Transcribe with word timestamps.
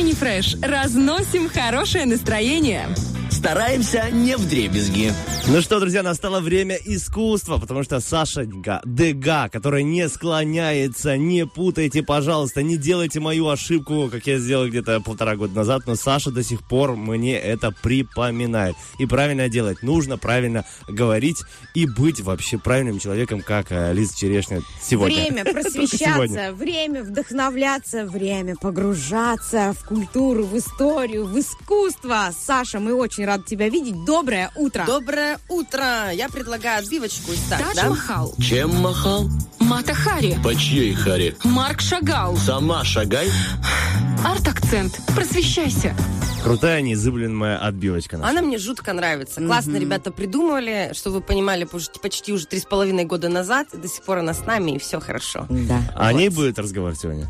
Утренний 0.00 0.14
фреш. 0.14 0.56
Разносим 0.62 1.50
хорошее 1.50 2.06
настроение. 2.06 2.88
Стараемся 3.40 4.10
не 4.12 4.36
в 4.36 4.46
дребезги. 4.46 5.14
Ну 5.48 5.62
что, 5.62 5.80
друзья, 5.80 6.02
настало 6.02 6.40
время 6.40 6.76
искусства, 6.84 7.56
потому 7.56 7.82
что 7.82 7.98
Сашенька 8.00 8.82
Дега, 8.84 9.48
которая 9.48 9.82
не 9.82 10.10
склоняется, 10.10 11.16
не 11.16 11.46
путайте, 11.46 12.02
пожалуйста, 12.02 12.62
не 12.62 12.76
делайте 12.76 13.18
мою 13.18 13.48
ошибку, 13.48 14.10
как 14.12 14.26
я 14.26 14.38
сделал 14.38 14.68
где-то 14.68 15.00
полтора 15.00 15.36
года 15.36 15.56
назад, 15.56 15.84
но 15.86 15.94
Саша 15.94 16.30
до 16.30 16.42
сих 16.42 16.62
пор 16.62 16.96
мне 16.96 17.38
это 17.38 17.72
припоминает. 17.82 18.76
И 18.98 19.06
правильно 19.06 19.48
делать 19.48 19.82
нужно, 19.82 20.18
правильно 20.18 20.66
говорить 20.86 21.38
и 21.74 21.86
быть 21.86 22.20
вообще 22.20 22.58
правильным 22.58 22.98
человеком, 22.98 23.40
как 23.40 23.72
э, 23.72 23.94
Лиза 23.94 24.18
Черешня 24.18 24.60
сегодня. 24.82 25.16
Время 25.16 25.44
просвещаться, 25.50 26.52
время 26.52 27.02
вдохновляться, 27.02 28.04
время 28.04 28.54
погружаться 28.60 29.72
в 29.72 29.86
культуру, 29.86 30.44
в 30.44 30.58
историю, 30.58 31.24
в 31.24 31.40
искусство. 31.40 32.28
Саша, 32.38 32.78
мы 32.78 32.92
очень 32.92 33.29
рады 33.30 33.44
тебя 33.44 33.68
видеть. 33.68 34.04
Доброе 34.04 34.50
утро. 34.56 34.84
Доброе 34.86 35.38
утро! 35.48 36.10
Я 36.12 36.28
предлагаю 36.28 36.80
отбивочку 36.82 37.30
и 37.32 37.36
старт, 37.36 37.62
Тадж 37.64 37.76
да? 37.76 37.88
Махал, 37.90 38.34
Чем 38.40 38.74
махал? 38.80 39.28
Мата 39.60 39.94
Хари, 39.94 40.36
По 40.42 40.52
чьей 40.56 40.92
харе? 40.94 41.36
Марк 41.44 41.80
Шагал, 41.80 42.36
Сама 42.36 42.84
шагай. 42.84 43.30
арт-акцент. 44.24 44.98
Просвещайся. 45.14 45.94
Крутая, 46.42 46.80
неизыблемая 46.80 47.58
отбивочка 47.58 48.16
наша. 48.18 48.30
Она 48.30 48.42
мне 48.42 48.58
жутко 48.58 48.92
нравится. 48.94 49.40
Классно 49.40 49.76
ребята 49.76 50.10
придумывали, 50.10 50.90
что 50.94 51.10
вы 51.10 51.20
понимали 51.20 51.64
почти, 51.64 52.00
почти 52.00 52.32
уже 52.32 52.46
три 52.46 52.58
с 52.58 52.64
половиной 52.64 53.04
года 53.04 53.28
назад, 53.28 53.68
и 53.74 53.76
до 53.76 53.86
сих 53.88 54.02
пор 54.02 54.18
она 54.18 54.34
с 54.34 54.44
нами, 54.44 54.72
и 54.72 54.78
все 54.78 54.98
хорошо. 55.00 55.46
Да. 55.50 55.80
А 55.94 56.08
О 56.08 56.12
ней 56.12 56.30
будет 56.30 56.58
разговор 56.58 56.96
сегодня? 56.96 57.28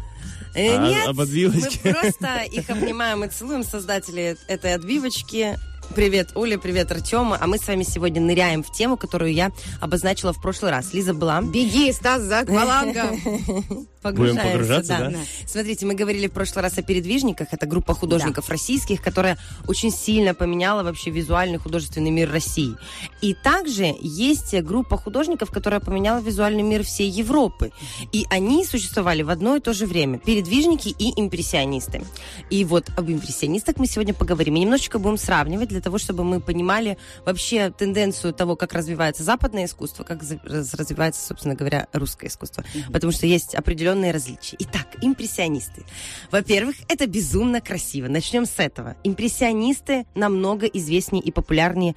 Э, 0.55 0.77
А, 0.77 0.89
Нет, 0.89 1.07
об 1.09 1.21
отбивочке? 1.21 1.81
мы 1.85 1.93
просто 1.93 2.43
их 2.51 2.71
обнимаем 2.71 3.23
и 3.25 3.29
целуем, 3.29 3.63
создатели 3.65 4.37
этой 4.49 4.75
отбивочки. 4.75 5.59
Привет, 5.95 6.31
Оля, 6.37 6.57
привет, 6.57 6.93
Артема. 6.93 7.37
А 7.41 7.49
мы 7.49 7.59
с 7.59 7.67
вами 7.67 7.83
сегодня 7.83 8.21
ныряем 8.21 8.63
в 8.63 8.71
тему, 8.71 8.97
которую 8.97 9.33
я 9.33 9.51
обозначила 9.81 10.33
в 10.33 10.41
прошлый 10.41 10.71
раз. 10.71 10.95
Лиза 10.95 11.15
была. 11.15 11.43
Беги, 11.43 11.91
Стас, 11.93 12.23
за 12.23 12.41
аквалангом. 12.41 13.89
Погружаемся, 14.03 14.53
погружаться, 14.53 14.99
да? 14.99 15.13
Смотрите, 15.47 15.85
мы 15.85 15.95
говорили 15.95 16.27
в 16.27 16.33
прошлый 16.33 16.63
раз 16.63 16.79
о 16.79 16.83
передвижниках. 16.83 17.49
Это 17.51 17.67
группа 17.67 17.93
художников 17.93 18.49
российских, 18.49 19.03
которая 19.03 19.37
очень 19.69 19.91
сильно 19.91 20.33
поменяла 20.33 20.83
вообще 20.83 21.11
визуальный 21.11 21.59
художественный 21.59 22.11
мир 22.11 22.31
России. 22.31 22.77
И 23.21 23.35
также 23.35 23.95
есть 24.01 24.59
группа 24.63 24.97
художников, 24.97 25.51
которая 25.51 25.81
поменяла 25.81 26.21
визуальный 26.21 26.63
мир 26.63 26.83
всей 26.83 27.11
Европы. 27.11 27.73
И 28.13 28.27
они 28.31 28.65
существовали 28.65 29.23
в 29.23 29.29
одно 29.29 29.57
и 29.57 29.61
то 29.61 29.75
же 29.75 29.85
время. 29.85 30.19
Передвижники 30.19 30.89
и 30.89 31.21
импрессионисты. 31.21 32.03
И 32.49 32.65
вот 32.65 32.87
об 32.97 33.11
импрессионистах 33.11 33.77
мы 33.77 33.87
сегодня 33.87 34.15
поговорим. 34.15 34.57
И 34.57 34.61
немножечко 34.61 34.99
будем 34.99 35.19
сравнивать 35.19 35.69
для 35.69 35.80
того, 35.81 35.99
чтобы 35.99 36.25
мы 36.25 36.41
понимали 36.41 36.99
вообще 37.25 37.71
тенденцию 37.71 38.33
того, 38.33 38.57
как 38.57 38.73
развивается 38.73 39.23
западное 39.23 39.65
искусство, 39.67 40.05
как 40.05 40.21
развивается, 40.23 41.27
собственно 41.27 41.55
говоря, 41.55 41.87
русское 41.93 42.29
искусство. 42.29 42.65
Потому 42.93 43.13
что 43.13 43.27
есть 43.27 43.55
определенные 43.55 44.13
различия. 44.13 44.57
Итак, 44.61 44.87
импрессионисты. 45.01 45.85
Во-первых, 46.31 46.77
это 46.89 47.07
безумно 47.07 47.61
красиво. 47.61 48.09
Начнем 48.09 48.47
с 48.47 48.59
этого. 48.59 48.97
Импрессионисты 49.05 50.07
намного 50.15 50.67
известнее 50.67 51.23
и 51.23 51.31
популярнее 51.31 51.95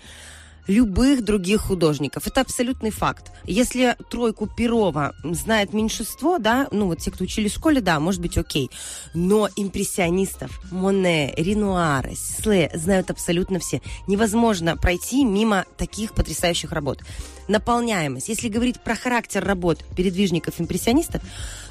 любых 0.67 1.23
других 1.23 1.61
художников. 1.61 2.27
Это 2.27 2.41
абсолютный 2.41 2.91
факт. 2.91 3.31
Если 3.45 3.95
тройку 4.09 4.47
Перова 4.47 5.13
знает 5.23 5.73
меньшинство, 5.73 6.37
да, 6.37 6.67
ну 6.71 6.87
вот 6.87 6.99
те, 6.99 7.11
кто 7.11 7.23
учили 7.23 7.47
в 7.47 7.53
школе, 7.53 7.81
да, 7.81 7.99
может 7.99 8.21
быть 8.21 8.37
окей. 8.37 8.69
Но 9.13 9.49
импрессионистов 9.55 10.59
Моне, 10.71 11.33
Ренуара, 11.35 12.11
Сле 12.15 12.71
знают 12.73 13.11
абсолютно 13.11 13.59
все. 13.59 13.81
Невозможно 14.07 14.77
пройти 14.77 15.25
мимо 15.25 15.65
таких 15.77 16.13
потрясающих 16.13 16.71
работ. 16.71 17.01
Наполняемость. 17.47 18.29
Если 18.29 18.47
говорить 18.47 18.81
про 18.81 18.95
характер 18.95 19.43
работ 19.43 19.83
передвижников-импрессионистов, 19.97 21.21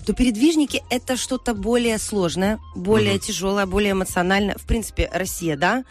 то 0.05 0.13
передвижники 0.13 0.83
это 0.91 1.17
что-то 1.17 1.55
более 1.55 1.99
сложное, 1.99 2.59
более 2.75 3.19
тяжелое, 3.19 3.67
более 3.67 3.93
эмоциональное. 3.93 4.57
В 4.59 4.67
принципе, 4.67 5.09
Россия, 5.13 5.57
да, 5.57 5.85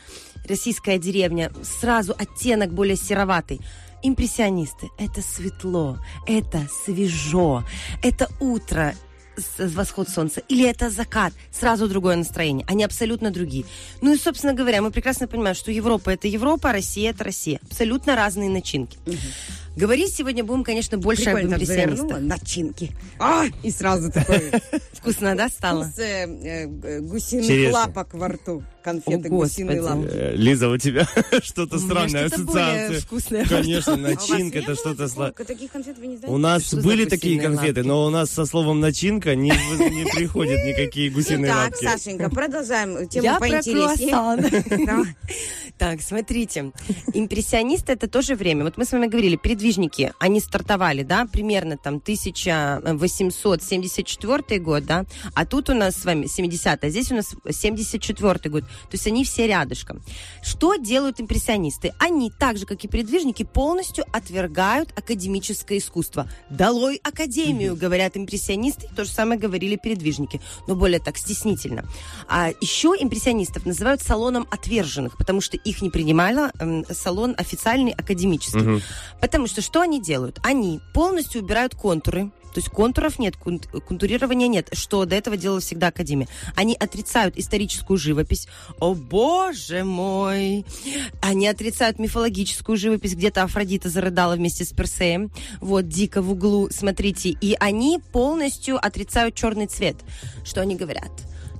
российская 0.46 0.97
деревня, 0.97 1.52
сразу 1.63 2.13
оттенок 2.18 2.74
более 2.74 2.96
сероватый. 2.96 3.62
Импрессионисты– 4.03 4.90
это 4.97 5.22
светло, 5.22 6.00
это 6.25 6.68
свежо, 6.85 7.63
это 8.02 8.29
утро, 8.40 8.96
восход 9.59 10.09
солнца, 10.09 10.41
или 10.50 10.68
это 10.68 10.90
закат, 10.90 11.34
сразу 11.51 11.88
другое 11.88 12.16
настроение. 12.16 12.66
Они 12.68 12.84
абсолютно 12.84 13.31
другие. 13.31 13.66
Ну 14.01 14.13
и, 14.13 14.18
собственно 14.18 14.53
говоря, 14.53 14.81
мы 14.81 14.91
прекрасно 14.91 15.28
понимаем, 15.28 15.56
что 15.56 15.72
Европа– 15.72 16.09
это 16.12 16.28
Европа, 16.28 16.69
а 16.69 16.74
Россия– 16.74 17.09
это 17.12 17.24
Россия. 17.24 17.59
Абсолютно 17.63 18.16
разные 18.16 18.50
начинки. 18.50 18.97
Говорить 19.75 20.13
сегодня 20.13 20.43
будем, 20.43 20.63
конечно, 20.63 20.97
больше 20.97 21.29
об 21.29 21.35
Прикольно 21.37 21.51
так 21.57 21.61
импрессионистах. 21.61 22.19
Начинки. 22.19 22.91
А, 23.19 23.45
и 23.63 23.71
сразу 23.71 24.11
такой 24.11 24.51
Вкусно, 24.93 25.35
да, 25.35 25.49
стало? 25.49 25.85
вкус 25.85 25.99
э, 25.99 26.25
э, 26.27 26.99
гусиных 26.99 27.47
Черешня. 27.47 27.73
лапок 27.73 28.13
во 28.13 28.27
рту. 28.27 28.63
Конфеты 28.83 29.27
О, 29.29 29.31
гусиные 29.31 29.79
лапки. 29.81 30.09
Э, 30.11 30.35
Лиза, 30.35 30.67
у 30.69 30.77
тебя 30.77 31.07
что-то 31.43 31.77
странное, 31.79 32.07
более 32.07 32.25
ассоциация. 32.25 32.99
вкусное. 33.01 33.45
Конечно, 33.45 33.93
А 33.93 33.97
начинка, 33.97 34.59
это 34.59 34.75
что-то... 34.75 35.07
такого? 35.07 35.27
сла- 35.29 35.45
Таких 35.45 35.71
конфет 35.71 35.97
вы 35.99 36.07
не 36.07 36.17
знаете? 36.17 36.33
У 36.35 36.38
нас 36.38 36.63
Что 36.65 36.77
были 36.77 37.05
такие 37.05 37.38
гусиные 37.38 37.57
конфеты, 37.57 37.83
но 37.83 38.05
у 38.05 38.09
нас 38.09 38.29
со 38.31 38.45
словом 38.45 38.79
начинка 38.79 39.35
не, 39.35 39.49
не 39.51 40.05
приходят 40.11 40.63
никакие 40.65 41.09
гусиные 41.11 41.51
Так, 41.51 41.71
лапки. 41.71 41.85
Сашенька, 41.85 42.29
продолжаем 42.29 43.07
тему 43.07 43.23
Я 43.25 43.33
про 43.39 43.47
поинтереснее. 43.49 45.15
Так, 45.77 46.01
смотрите. 46.01 46.71
Импрессионисты 47.13 47.93
это 47.93 48.07
тоже 48.07 48.35
время. 48.35 48.63
Вот 48.65 48.77
мы 48.77 48.85
с 48.85 48.91
вами 48.91 49.07
говорили, 49.07 49.35
передвижники, 49.61 50.11
они 50.19 50.39
стартовали, 50.39 51.03
да, 51.03 51.27
примерно 51.31 51.77
там 51.77 51.97
1874 51.97 54.59
год, 54.59 54.85
да, 54.85 55.05
а 55.35 55.45
тут 55.45 55.69
у 55.69 55.75
нас 55.75 55.97
с 55.97 56.05
вами 56.05 56.25
70 56.25 56.83
а 56.83 56.89
здесь 56.89 57.11
у 57.11 57.16
нас 57.16 57.35
74 57.49 58.50
год. 58.50 58.63
То 58.63 58.94
есть 58.94 59.05
они 59.07 59.23
все 59.23 59.47
рядышком. 59.47 60.01
Что 60.41 60.77
делают 60.77 61.21
импрессионисты? 61.21 61.94
Они, 62.00 62.31
так 62.31 62.57
же, 62.57 62.66
как 62.66 62.83
и 62.83 62.88
передвижники, 62.88 63.44
полностью 63.44 64.03
отвергают 64.11 64.89
академическое 64.97 65.77
искусство. 65.77 66.27
Долой 66.50 67.00
академию, 67.03 67.75
говорят 67.75 68.17
импрессионисты, 68.17 68.89
то 68.95 69.05
же 69.05 69.11
самое 69.11 69.39
говорили 69.39 69.75
передвижники, 69.75 70.41
но 70.67 70.73
более 70.75 71.00
так 71.00 71.17
стеснительно. 71.17 71.85
А 72.27 72.50
еще 72.61 72.95
импрессионистов 73.00 73.67
называют 73.67 74.01
салоном 74.01 74.47
отверженных, 74.50 75.17
потому 75.17 75.39
что 75.41 75.57
их 75.57 75.83
не 75.83 75.91
принимала 75.91 76.51
эм, 76.59 76.83
салон 76.89 77.35
официальный 77.38 77.91
академический. 77.91 78.81
Потому 79.19 79.47
что 79.51 79.62
что 79.62 79.81
они 79.81 80.01
делают? 80.01 80.39
Они 80.44 80.79
полностью 80.94 81.41
убирают 81.44 81.75
контуры, 81.75 82.31
то 82.53 82.59
есть 82.59 82.69
контуров 82.69 83.19
нет, 83.19 83.35
кон- 83.38 83.59
контурирования 83.59 84.47
нет, 84.47 84.69
что 84.73 85.06
до 85.06 85.16
этого 85.16 85.38
делала 85.38 85.62
всегда 85.62 85.88
Академия. 85.88 86.28
Они 86.56 86.75
отрицают 86.75 87.38
историческую 87.38 87.97
живопись. 87.97 88.47
О, 88.79 88.94
боже 88.94 89.84
мой! 89.84 90.66
Они 91.22 91.47
отрицают 91.47 92.00
мифологическую 92.00 92.78
живопись. 92.78 93.16
Где-то 93.16 93.44
Афродита 93.44 93.89
зарыдала 93.89 94.35
вместе 94.35 94.66
с 94.66 94.73
Персеем. 94.73 95.31
Вот, 95.62 95.88
дико 95.88 96.22
в 96.22 96.31
углу, 96.31 96.69
смотрите. 96.72 97.29
И 97.29 97.56
они 97.59 98.00
полностью 98.12 98.85
отрицают 98.85 99.35
черный 99.35 99.68
цвет. 99.68 99.95
Что 100.44 100.62
они 100.62 100.75
говорят? 100.75 101.12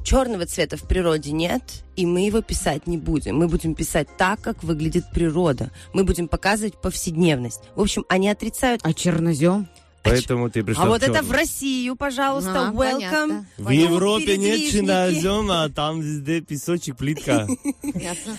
Черного 0.03 0.45
цвета 0.45 0.78
в 0.78 0.84
природе 0.84 1.31
нет, 1.31 1.84
и 1.95 2.06
мы 2.06 2.22
его 2.25 2.41
писать 2.41 2.88
не 2.88 2.97
будем. 2.97 3.38
Мы 3.38 3.47
будем 3.47 3.75
писать 3.75 4.07
так, 4.17 4.41
как 4.41 4.63
выглядит 4.63 5.06
природа. 5.13 5.72
Мы 5.94 6.03
будем 6.03 6.28
показывать 6.28 6.79
повседневность. 6.81 7.62
В 7.75 7.81
общем, 7.81 8.06
они 8.09 8.29
отрицают 8.29 8.81
А 8.84 8.94
чернозем? 8.94 9.67
Поэтому 10.03 10.50
ты 10.50 10.63
пришла 10.63 10.84
а 10.84 10.85
в 10.88 10.89
вот 10.89 11.03
это 11.03 11.22
в 11.22 11.31
Россию, 11.31 11.95
пожалуйста, 11.95 12.69
А, 12.69 12.72
welcome. 12.72 12.94
понятно. 12.94 13.45
В 13.57 13.69
Европе 13.69 14.38
нет 14.38 14.72
чернозема, 14.72 15.63
а 15.63 15.69
там 15.69 16.01
везде 16.01 16.41
песочек, 16.41 16.97
плитка. 16.97 17.47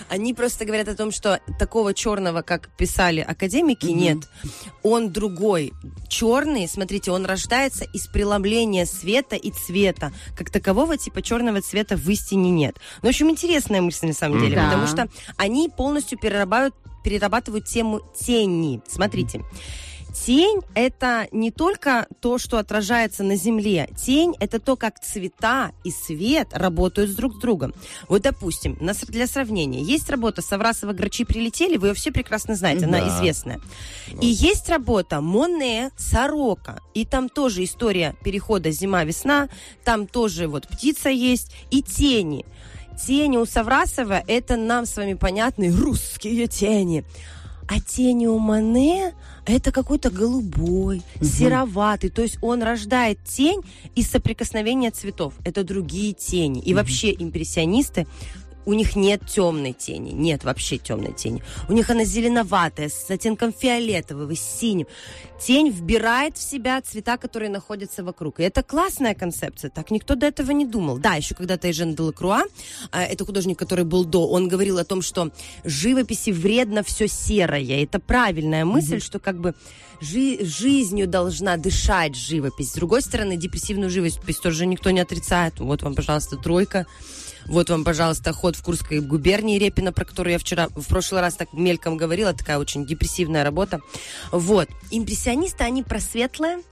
Они 0.08 0.34
просто 0.34 0.64
говорят 0.64 0.88
о 0.88 0.96
том, 0.96 1.12
что 1.12 1.40
такого 1.58 1.94
черного, 1.94 2.42
как 2.42 2.68
писали 2.76 3.20
академики, 3.20 3.86
нет. 3.86 4.18
Он 4.82 5.12
другой. 5.12 5.72
Черный, 6.08 6.68
смотрите, 6.68 7.10
он 7.10 7.24
рождается 7.24 7.84
из 7.84 8.06
преломления 8.06 8.84
света 8.84 9.36
и 9.36 9.50
цвета. 9.50 10.12
Как 10.36 10.50
такового 10.50 10.96
типа 10.96 11.22
черного 11.22 11.62
цвета 11.62 11.96
в 11.96 12.08
истине 12.10 12.50
нет. 12.50 12.76
Ну, 13.02 13.08
в 13.08 13.10
общем, 13.10 13.30
интересная 13.30 13.80
мысль 13.80 14.08
на 14.08 14.14
самом 14.14 14.40
деле, 14.40 14.56
потому 14.56 14.86
что 14.86 15.08
они 15.36 15.68
полностью 15.68 16.18
перерабатывают, 16.18 16.74
перерабатывают 17.04 17.66
тему 17.66 18.00
тени. 18.18 18.80
Смотрите. 18.88 19.42
Тень– 20.14 20.60
это 20.74 21.26
не 21.32 21.50
только 21.50 22.06
то, 22.20 22.38
что 22.38 22.58
отражается 22.58 23.22
на 23.22 23.36
Земле. 23.36 23.88
Тень– 23.96 24.34
это 24.40 24.60
то, 24.60 24.76
как 24.76 25.00
цвета 25.00 25.72
и 25.84 25.90
свет 25.90 26.48
работают 26.52 27.14
друг 27.14 27.36
с 27.36 27.38
другом. 27.38 27.72
Вот, 28.08 28.22
допустим, 28.22 28.78
для 29.08 29.26
сравнения, 29.26 29.80
есть 29.80 30.10
работа 30.10 30.42
«Саврасова 30.42 30.92
грачи 30.92 31.24
прилетели», 31.24 31.76
вы 31.76 31.88
ее 31.88 31.94
все 31.94 32.12
прекрасно 32.12 32.54
знаете, 32.54 32.84
она 32.84 33.00
Да. 33.00 33.08
известная. 33.08 33.60
И 34.20 34.26
есть 34.26 34.68
работа 34.68 35.20
Моне 35.20 35.90
«Сорока», 35.96 36.80
и 36.94 37.04
там 37.04 37.28
тоже 37.28 37.64
история 37.64 38.14
перехода 38.22 38.70
зима-весна, 38.70 39.48
там 39.84 40.06
тоже 40.06 40.46
вот 40.46 40.68
птица 40.68 41.08
есть, 41.08 41.52
и 41.70 41.82
тени. 41.82 42.44
тени 43.02 43.38
у 43.38 43.46
Саврасова 43.46 44.22
это 44.26 44.56
нам 44.56 44.84
с 44.84 44.96
вами 44.96 45.14
понятные 45.14 45.70
русские 45.70 46.46
тени. 46.46 47.04
А 47.68 47.80
тени 47.80 48.26
у 48.26 48.38
Мане 48.38 49.14
это 49.46 49.72
какой-то 49.72 50.10
голубой, 50.10 51.02
сероватый. 51.20 52.10
То 52.10 52.22
есть 52.22 52.38
он 52.42 52.62
рождает 52.62 53.18
тень 53.24 53.60
из 53.94 54.08
соприкосновения 54.08 54.90
цветов. 54.90 55.34
Это 55.44 55.64
другие 55.64 56.12
тени. 56.12 56.60
И 56.60 56.74
вообще 56.74 57.12
импрессионисты 57.12 58.06
у 58.64 58.72
них 58.72 58.96
нет 58.96 59.26
темной 59.26 59.72
тени, 59.72 60.10
нет 60.10 60.44
вообще 60.44 60.78
темной 60.78 61.12
тени. 61.12 61.42
У 61.68 61.72
них 61.72 61.90
она 61.90 62.04
зеленоватая, 62.04 62.88
с 62.88 63.10
оттенком 63.10 63.52
фиолетового, 63.52 64.34
с 64.34 64.40
синим. 64.40 64.86
Тень 65.40 65.70
вбирает 65.70 66.36
в 66.36 66.42
себя 66.42 66.80
цвета, 66.80 67.16
которые 67.16 67.50
находятся 67.50 68.04
вокруг. 68.04 68.38
И 68.38 68.44
это 68.44 68.62
классная 68.62 69.14
концепция. 69.14 69.70
Так 69.70 69.90
никто 69.90 70.14
до 70.14 70.26
этого 70.26 70.52
не 70.52 70.64
думал. 70.64 70.98
Да, 70.98 71.14
еще 71.14 71.34
когда-то 71.34 71.68
Эжен 71.68 71.96
Делакруа, 71.96 72.44
а, 72.92 73.02
это 73.02 73.24
художник, 73.24 73.58
который 73.58 73.84
был 73.84 74.04
до, 74.04 74.28
он 74.28 74.46
говорил 74.46 74.78
о 74.78 74.84
том, 74.84 75.02
что 75.02 75.32
живописи 75.64 76.30
вредно 76.30 76.84
все 76.84 77.08
серое. 77.08 77.82
Это 77.82 77.98
правильная 77.98 78.64
мысль, 78.64 79.00
что 79.00 79.18
как 79.18 79.40
бы 79.40 79.54
жи- 80.00 80.44
жизнью 80.44 81.08
должна 81.08 81.56
дышать 81.56 82.14
живопись. 82.14 82.70
С 82.70 82.74
другой 82.74 83.02
стороны, 83.02 83.36
депрессивную 83.36 83.90
живопись 83.90 84.38
тоже 84.38 84.66
никто 84.66 84.90
не 84.90 85.00
отрицает. 85.00 85.58
Вот 85.58 85.82
вам, 85.82 85.96
пожалуйста, 85.96 86.36
тройка. 86.36 86.86
Вот 87.46 87.70
вам, 87.70 87.84
пожалуйста, 87.84 88.32
ход 88.32 88.56
в 88.56 88.62
Курской 88.62 89.00
губернии 89.00 89.58
Репина, 89.58 89.92
про 89.92 90.04
которую 90.04 90.32
я 90.32 90.38
вчера, 90.38 90.68
в 90.74 90.86
прошлый 90.86 91.20
раз 91.20 91.34
так 91.34 91.52
мельком 91.52 91.96
говорила, 91.96 92.32
такая 92.32 92.58
очень 92.58 92.86
депрессивная 92.86 93.44
работа. 93.44 93.80
Вот. 94.30 94.68
Импрессионисты, 94.90 95.64
они 95.64 95.82
про 95.82 96.00
светлое, 96.00 96.62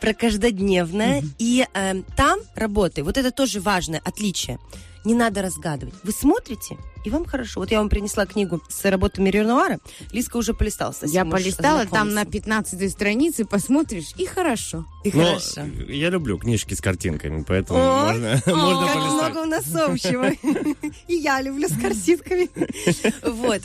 про 0.00 0.14
каждодневное. 0.14 1.22
И 1.38 1.66
э, 1.72 2.02
там 2.16 2.40
работы, 2.54 3.02
вот 3.02 3.16
это 3.16 3.30
тоже 3.30 3.60
важное 3.60 4.00
отличие. 4.04 4.58
Не 5.08 5.14
надо 5.14 5.40
разгадывать. 5.40 5.94
Вы 6.04 6.12
смотрите, 6.12 6.76
и 7.02 7.08
вам 7.08 7.24
хорошо. 7.24 7.60
Вот 7.60 7.70
я 7.70 7.78
вам 7.78 7.88
принесла 7.88 8.26
книгу 8.26 8.60
с 8.68 8.84
работами 8.84 9.30
Ренуара. 9.30 9.78
Лиска 10.12 10.36
уже 10.36 10.52
полистала. 10.52 10.92
Я 11.04 11.24
полистала, 11.24 11.86
там 11.86 12.12
на 12.12 12.20
ознакомиться. 12.22 12.76
15 12.76 12.92
странице 12.92 13.44
посмотришь, 13.46 14.12
и 14.18 14.26
хорошо. 14.26 14.84
И 15.04 15.10
Но 15.14 15.24
хорошо. 15.24 15.62
я 15.88 16.10
люблю 16.10 16.36
книжки 16.36 16.74
с 16.74 16.82
картинками, 16.82 17.42
поэтому 17.42 17.78
О, 17.78 18.08
можно, 18.08 18.42
можно 18.46 18.86
Как 18.86 18.94
полистать. 18.94 19.32
много 19.32 19.38
у 19.38 19.44
нас 19.46 19.74
общего. 19.74 20.28
И 21.08 21.14
я 21.14 21.40
люблю 21.40 21.68
с 21.68 21.72
картинками. 21.80 22.50
Вот. 23.22 23.62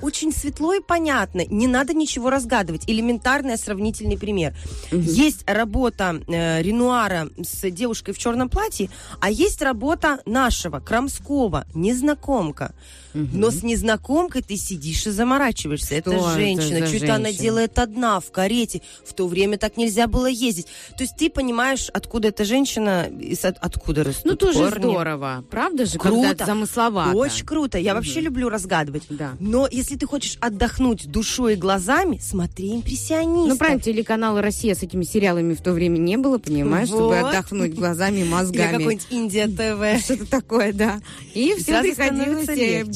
Очень 0.00 0.32
светло 0.32 0.74
и 0.74 0.80
понятно. 0.80 1.44
Не 1.46 1.66
надо 1.66 1.92
ничего 1.94 2.30
разгадывать. 2.30 2.84
Элементарный 2.86 3.58
сравнительный 3.58 4.16
пример. 4.18 4.54
Есть 4.92 5.42
работа 5.48 6.22
э, 6.28 6.62
Ренуара 6.62 7.28
с 7.42 7.68
девушкой 7.70 8.14
в 8.14 8.18
черном 8.18 8.48
платье, 8.48 8.90
а 9.20 9.30
есть 9.30 9.60
работа 9.62 10.20
нашего, 10.26 10.78
Крамского, 10.84 11.66
незнакомка. 11.74 12.74
Но 13.14 13.50
с 13.50 13.62
незнакомкой 13.62 14.42
ты 14.42 14.56
сидишь 14.56 15.06
и 15.06 15.10
заморачиваешься. 15.10 15.86
Что 15.86 15.94
это 15.96 16.10
это 16.12 16.34
женщина. 16.34 16.86
за 16.86 16.96
Что-то 16.96 17.14
она 17.14 17.32
делает 17.32 17.78
одна 17.78 18.20
в 18.20 18.30
карете. 18.30 18.82
В 19.06 19.14
то 19.14 19.26
время 19.26 19.56
так 19.58 19.76
нельзя 19.76 20.06
было 20.06 20.26
ездить. 20.26 20.66
То 20.96 21.04
есть 21.04 21.16
ты 21.16 21.30
понимаешь, 21.30 21.88
откуда 21.92 22.28
эта 22.28 22.44
женщина, 22.44 23.06
и 23.06 23.36
откуда 23.60 24.04
растут 24.04 24.24
Ну, 24.24 24.36
тоже 24.36 24.58
корни. 24.58 24.78
здорово. 24.82 25.44
Правда 25.50 25.86
же? 25.86 25.98
Круто. 25.98 26.14
Когда 26.16 26.30
это 26.32 26.46
замысловато. 26.46 27.16
Очень 27.16 27.46
круто. 27.46 27.78
Я 27.78 27.94
вообще 27.94 28.20
люблю 28.20 28.48
разгадывать. 28.48 29.04
Да. 29.08 29.32
Но 29.40 29.68
если 29.70 29.96
ты 29.96 30.06
хочешь 30.06 30.36
отдохнуть 30.40 31.06
душой 31.10 31.54
и 31.54 31.56
глазами, 31.56 32.18
смотри 32.22 32.74
импрессионистов. 32.76 33.48
Ну, 33.48 33.56
правильно, 33.56 33.80
телеканала 33.80 34.42
«Россия» 34.42 34.74
с 34.74 34.82
этими 34.82 35.04
сериалами 35.04 35.54
в 35.54 35.60
то 35.62 35.72
время 35.72 35.98
не 35.98 36.16
было, 36.16 36.38
понимаешь, 36.38 36.88
чтобы 36.88 37.08
Вот. 37.20 37.24
отдохнуть 37.26 37.74
глазами, 37.74 38.20
Или 38.20 38.28
мозгами. 38.28 38.72
какой-нибудь 38.78 39.06
Индия 39.10 39.46
ТВ. 39.46 40.04
Что-то 40.04 40.26
такое, 40.26 40.72
да. 40.72 41.00
И 41.34 41.54
все 41.58 41.80
приходилось 41.80 42.46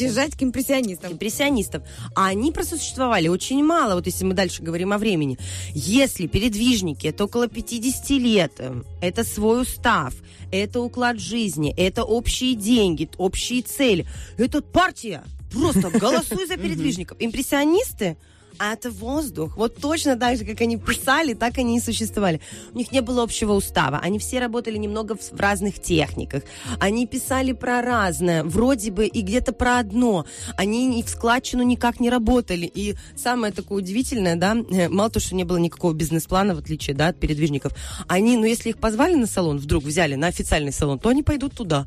э, 0.08 0.10
легче. 0.10 0.20
бежать 0.20 0.36
к 0.36 0.42
импрессионистам. 0.42 1.12
импрессионистов. 1.12 1.82
А 2.14 2.26
они 2.26 2.52
просто 2.52 2.76
существовали 2.76 3.28
очень 3.28 3.64
мало, 3.64 3.94
вот 3.94 4.06
если 4.06 4.24
мы 4.24 4.34
дальше 4.34 4.62
говорим 4.62 4.92
о 4.92 4.98
времени. 4.98 5.38
Если 5.74 6.26
передвижники, 6.26 7.06
это 7.06 7.24
около 7.24 7.48
50 7.48 8.10
лет, 8.10 8.60
это 9.00 9.24
свой 9.24 9.62
устав, 9.62 10.14
это 10.50 10.80
уклад 10.80 11.18
жизни, 11.18 11.74
это 11.76 12.04
общие 12.04 12.54
деньги, 12.54 13.08
общие 13.18 13.62
цели, 13.62 14.06
это 14.36 14.62
партия. 14.62 15.22
Просто 15.52 15.90
голосуй 15.90 16.46
за 16.46 16.56
передвижников. 16.56 17.16
Импрессионисты 17.20 18.16
а 18.58 18.72
это 18.72 18.90
воздух. 18.90 19.56
Вот 19.56 19.76
точно 19.76 20.16
так 20.16 20.36
же, 20.36 20.44
как 20.44 20.60
они 20.60 20.76
писали, 20.76 21.34
так 21.34 21.58
они 21.58 21.78
и 21.78 21.80
существовали. 21.80 22.40
У 22.72 22.78
них 22.78 22.92
не 22.92 23.00
было 23.00 23.22
общего 23.22 23.52
устава. 23.52 23.98
Они 23.98 24.18
все 24.18 24.40
работали 24.40 24.76
немного 24.76 25.16
в, 25.16 25.32
в 25.32 25.40
разных 25.40 25.80
техниках. 25.80 26.42
Они 26.80 27.06
писали 27.06 27.52
про 27.52 27.82
разное, 27.82 28.42
вроде 28.44 28.90
бы 28.90 29.06
и 29.06 29.22
где-то 29.22 29.52
про 29.52 29.78
одно. 29.78 30.26
Они 30.56 30.86
ни 30.86 31.02
в 31.02 31.08
складчину 31.08 31.62
никак 31.62 32.00
не 32.00 32.10
работали. 32.10 32.66
И 32.66 32.96
самое 33.16 33.52
такое 33.52 33.78
удивительное, 33.78 34.36
да, 34.36 34.56
э, 34.70 34.88
мало 34.88 35.10
то, 35.10 35.20
что 35.20 35.34
не 35.34 35.44
было 35.44 35.56
никакого 35.56 35.92
бизнес-плана, 35.92 36.54
в 36.54 36.58
отличие, 36.58 36.94
да, 36.96 37.08
от 37.08 37.18
передвижников. 37.18 37.72
Они, 38.08 38.36
ну, 38.36 38.44
если 38.44 38.70
их 38.70 38.78
позвали 38.78 39.14
на 39.14 39.26
салон, 39.26 39.58
вдруг 39.58 39.84
взяли 39.84 40.14
на 40.14 40.26
официальный 40.26 40.72
салон, 40.72 40.98
то 40.98 41.08
они 41.08 41.22
пойдут 41.22 41.54
туда. 41.54 41.86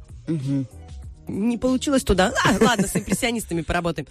Не 1.28 1.58
получилось 1.58 2.04
туда. 2.04 2.34
А, 2.44 2.64
ладно, 2.64 2.88
с 2.88 2.96
импрессионистами 2.96 3.62
поработаем. 3.62 4.08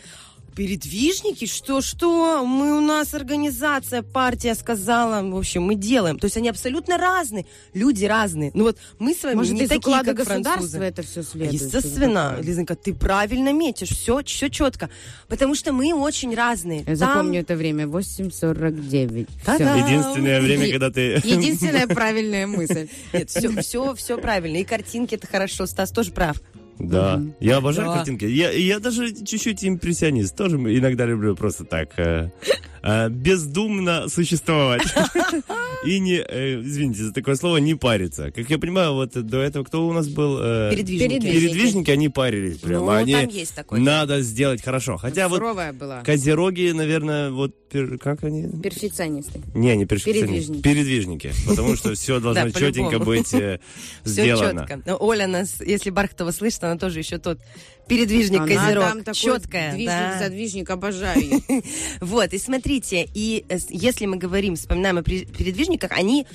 Передвижники? 0.54 1.46
Что, 1.46 1.80
что? 1.80 2.44
Мы 2.44 2.76
у 2.76 2.80
нас 2.80 3.14
организация, 3.14 4.02
партия 4.02 4.54
сказала. 4.54 5.22
В 5.22 5.36
общем, 5.36 5.62
мы 5.62 5.74
делаем. 5.74 6.18
То 6.18 6.26
есть 6.26 6.36
они 6.36 6.48
абсолютно 6.48 6.98
разные. 6.98 7.46
Люди 7.74 8.04
разные. 8.04 8.50
Ну 8.54 8.64
вот 8.64 8.78
мы 8.98 9.14
с 9.14 9.22
вами 9.22 9.36
Может, 9.36 9.52
не 9.54 9.62
из 9.62 9.68
такие, 9.68 9.78
уклада 9.78 10.14
как 10.14 10.26
государства 10.26 10.82
это 10.82 11.02
все 11.02 11.22
следует? 11.22 11.52
Естественно, 11.54 12.36
Лизонька, 12.40 12.74
ты 12.76 12.94
правильно 12.94 13.52
метишь, 13.52 13.90
все, 13.90 14.22
все 14.24 14.48
четко. 14.48 14.90
Потому 15.28 15.54
что 15.54 15.72
мы 15.72 15.94
очень 15.94 16.34
разные. 16.34 16.80
Я 16.80 16.84
Там- 16.84 16.96
запомню 16.96 17.40
это 17.40 17.56
время. 17.56 17.86
8.49. 17.86 19.28
Та-да. 19.44 19.74
Всё. 19.76 19.86
Единственное 19.86 20.40
время, 20.40 20.66
Е- 20.66 20.72
когда 20.72 20.90
ты... 20.90 21.00
Единственная 21.24 21.86
правильная 21.86 22.46
мысль. 22.46 22.88
Нет, 23.12 23.30
все, 23.30 23.50
все, 23.60 23.94
все 23.94 24.18
правильно. 24.18 24.56
И 24.58 24.64
картинки 24.64 25.14
это 25.14 25.26
хорошо. 25.26 25.66
Стас 25.66 25.90
тоже 25.90 26.12
прав. 26.12 26.40
Да, 26.80 27.22
я 27.40 27.58
обожаю 27.58 27.88
Да. 27.88 27.94
картинки. 27.96 28.24
Я, 28.24 28.50
я 28.50 28.80
даже 28.80 29.12
чуть-чуть 29.12 29.64
импрессионист. 29.64 30.34
Тоже 30.36 30.56
иногда 30.56 31.04
люблю 31.04 31.36
просто 31.36 31.64
так 31.64 31.90
э, 31.98 32.30
э, 32.82 33.08
бездумно 33.10 34.08
существовать. 34.08 34.82
И 35.84 35.98
не, 35.98 36.16
э, 36.16 36.60
извините 36.60 37.04
за 37.04 37.12
такое 37.12 37.36
слово, 37.36 37.56
не 37.56 37.74
париться. 37.74 38.30
Как 38.30 38.50
я 38.50 38.58
понимаю, 38.58 38.92
вот 38.94 39.12
до 39.12 39.38
этого 39.40 39.64
кто 39.64 39.86
у 39.88 39.92
нас 39.92 40.08
был? 40.08 40.38
Э, 40.38 40.70
Передвижники. 40.70 41.20
Передвижники, 41.20 41.90
они 41.90 42.08
парились 42.10 42.58
прямо. 42.58 42.84
Ну, 42.84 42.90
они 42.90 43.12
там 43.14 43.28
есть 43.28 43.54
такое. 43.54 43.80
надо 43.80 44.20
сделать 44.20 44.62
хорошо. 44.62 44.98
Хотя 44.98 45.28
вот 45.28 45.40
была. 45.40 46.02
козероги, 46.04 46.70
наверное, 46.72 47.30
вот 47.30 47.54
пер- 47.72 47.96
как 47.96 48.24
они? 48.24 48.46
Перфекционисты. 48.60 49.40
Не, 49.54 49.74
не 49.76 49.86
перфекционисты. 49.86 50.62
Передвижники. 50.62 50.62
Передвижники. 50.62 51.32
Потому 51.46 51.76
что 51.76 51.94
все 51.94 52.20
должно 52.20 52.50
четенько 52.50 52.98
быть 52.98 53.32
э, 53.32 53.60
Все 54.04 54.22
сделано. 54.24 54.66
четко. 54.66 54.82
Ну, 54.84 54.96
Оля 55.00 55.26
нас, 55.26 55.62
если 55.62 55.88
Бархатова 55.88 56.30
слышит, 56.30 56.62
она 56.62 56.76
тоже 56.76 56.98
еще 56.98 57.16
тот 57.16 57.38
передвижник, 57.86 58.40
Она 58.40 58.48
козерог. 58.48 59.04
там 59.04 59.14
Четкая. 59.14 59.72
движник, 59.72 59.88
да. 59.88 60.18
задвижник, 60.18 60.70
обожаю. 60.70 61.42
Вот, 62.00 62.32
и 62.32 62.38
смотрите, 62.38 63.08
и 63.14 63.44
э, 63.48 63.58
если 63.68 64.06
мы 64.06 64.16
говорим, 64.16 64.56
вспоминаем 64.56 64.98
о 64.98 65.02
передвижниках, 65.02 65.92
они 65.92 66.26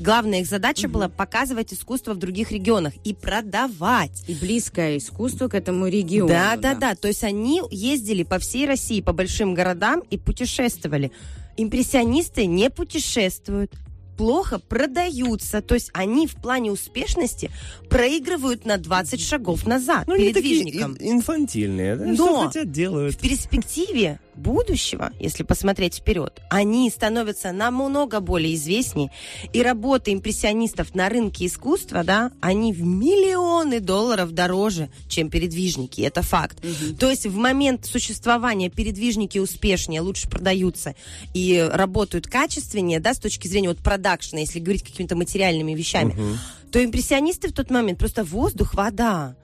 Главная 0.00 0.40
их 0.42 0.46
задача 0.46 0.88
была 0.88 1.08
показывать 1.08 1.72
искусство 1.72 2.14
в 2.14 2.18
других 2.18 2.52
регионах 2.52 2.94
и 3.02 3.14
продавать. 3.14 4.22
И 4.28 4.34
близкое 4.34 4.98
искусство 4.98 5.48
к 5.48 5.54
этому 5.54 5.88
региону. 5.88 6.28
Да, 6.28 6.56
да, 6.56 6.74
да. 6.74 6.94
То 6.94 7.08
есть 7.08 7.24
они 7.24 7.62
ездили 7.70 8.22
по 8.22 8.38
всей 8.38 8.66
России, 8.66 9.00
по 9.00 9.12
большим 9.12 9.54
городам 9.54 10.00
и 10.08 10.16
путешествовали. 10.16 11.10
Импрессионисты 11.56 12.46
не 12.46 12.70
путешествуют 12.70 13.72
плохо 14.18 14.58
продаются. 14.58 15.62
То 15.62 15.74
есть 15.74 15.90
они 15.94 16.26
в 16.26 16.34
плане 16.34 16.70
успешности 16.72 17.50
проигрывают 17.88 18.66
на 18.66 18.76
20 18.76 19.20
шагов 19.22 19.66
назад 19.66 20.04
Ну, 20.06 20.14
такие 20.16 20.32
передвижникам. 20.34 20.96
ин- 20.96 21.12
инфантильные. 21.18 21.96
да, 21.96 22.04
Но 22.06 22.14
Что 22.14 22.46
хотят, 22.48 22.70
делают. 22.70 23.14
В 23.14 23.18
перспективе 23.18 24.20
будущего, 24.38 25.12
если 25.20 25.42
посмотреть 25.42 25.96
вперед, 25.96 26.40
они 26.48 26.88
становятся 26.90 27.52
намного 27.52 28.20
более 28.20 28.54
известнее. 28.54 29.10
И 29.52 29.62
работы 29.62 30.12
импрессионистов 30.12 30.94
на 30.94 31.08
рынке 31.08 31.46
искусства, 31.46 32.04
да, 32.04 32.32
они 32.40 32.72
в 32.72 32.82
миллионы 32.82 33.80
долларов 33.80 34.32
дороже, 34.32 34.90
чем 35.08 35.28
передвижники. 35.30 36.00
Это 36.00 36.22
факт. 36.22 36.62
То 36.98 37.10
есть 37.10 37.26
в 37.26 37.36
момент 37.36 37.84
существования 37.84 38.70
передвижники 38.70 39.38
успешнее, 39.38 40.00
лучше 40.00 40.28
продаются 40.28 40.94
и 41.34 41.68
работают 41.72 42.26
качественнее, 42.26 43.00
да, 43.00 43.14
с 43.14 43.18
точки 43.18 43.48
зрения 43.48 43.68
вот 43.68 43.78
продакшена, 43.78 44.40
если 44.40 44.60
говорить 44.60 44.84
какими-то 44.84 45.16
материальными 45.16 45.74
вещами, 45.74 46.16
то 46.70 46.82
импрессионисты 46.82 47.48
в 47.48 47.52
тот 47.52 47.70
момент 47.70 47.98
просто 47.98 48.24
воздух, 48.24 48.74
вода. 48.74 49.36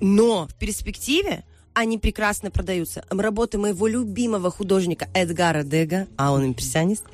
Но 0.00 0.46
в 0.46 0.54
перспективе 0.54 1.44
они 1.78 1.98
прекрасно 1.98 2.50
продаются. 2.50 3.04
Работы 3.10 3.58
моего 3.58 3.86
любимого 3.86 4.50
художника 4.50 5.08
Эдгара 5.14 5.62
Дега, 5.62 6.06
а 6.16 6.32
он 6.32 6.46
импрессионист, 6.46 7.04